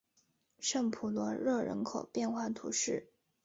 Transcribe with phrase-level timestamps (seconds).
[0.59, 3.11] 圣普罗热人口变化图示